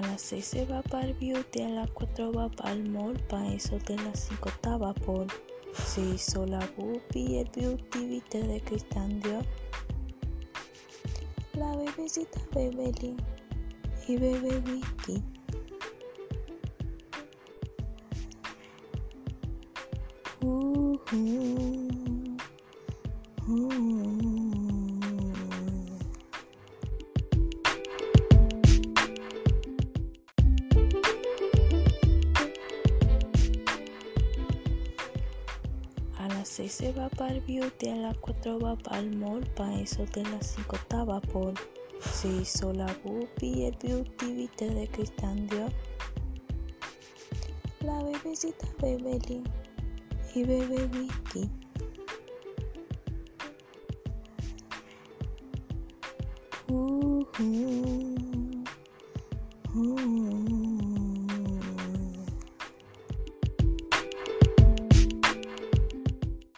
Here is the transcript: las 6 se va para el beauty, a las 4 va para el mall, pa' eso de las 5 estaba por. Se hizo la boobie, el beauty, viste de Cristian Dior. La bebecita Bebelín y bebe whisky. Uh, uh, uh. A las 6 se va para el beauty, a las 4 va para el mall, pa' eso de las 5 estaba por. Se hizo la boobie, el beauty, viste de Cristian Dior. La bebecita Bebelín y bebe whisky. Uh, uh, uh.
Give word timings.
las 0.00 0.20
6 0.22 0.44
se 0.44 0.64
va 0.66 0.82
para 0.82 1.06
el 1.06 1.14
beauty, 1.14 1.62
a 1.62 1.68
las 1.68 1.90
4 1.92 2.32
va 2.32 2.48
para 2.48 2.72
el 2.72 2.88
mall, 2.90 3.18
pa' 3.28 3.46
eso 3.48 3.78
de 3.86 3.96
las 3.96 4.28
5 4.28 4.48
estaba 4.48 4.92
por. 4.94 5.26
Se 5.72 6.00
hizo 6.00 6.46
la 6.46 6.60
boobie, 6.76 7.40
el 7.40 7.50
beauty, 7.54 8.06
viste 8.06 8.42
de 8.42 8.60
Cristian 8.60 9.20
Dior. 9.20 9.44
La 11.54 11.74
bebecita 11.76 12.40
Bebelín 12.54 13.16
y 14.08 14.16
bebe 14.16 14.58
whisky. 14.66 15.22
Uh, 20.42 20.96
uh, 21.12 22.36
uh. 23.48 24.45
A 36.26 36.28
las 36.28 36.48
6 36.48 36.72
se 36.72 36.92
va 36.92 37.08
para 37.08 37.34
el 37.34 37.40
beauty, 37.42 37.88
a 37.88 37.94
las 37.94 38.18
4 38.18 38.58
va 38.58 38.74
para 38.74 38.98
el 38.98 39.16
mall, 39.16 39.46
pa' 39.54 39.72
eso 39.74 40.04
de 40.06 40.24
las 40.24 40.56
5 40.56 40.74
estaba 40.74 41.20
por. 41.20 41.54
Se 42.00 42.26
hizo 42.26 42.72
la 42.72 42.92
boobie, 43.04 43.68
el 43.68 43.76
beauty, 43.80 44.34
viste 44.34 44.68
de 44.68 44.88
Cristian 44.88 45.46
Dior. 45.46 45.70
La 47.80 48.02
bebecita 48.02 48.66
Bebelín 48.82 49.44
y 50.34 50.42
bebe 50.42 50.86
whisky. 50.86 51.48
Uh, 56.68 57.24
uh, 57.38 58.64
uh. 59.76 60.75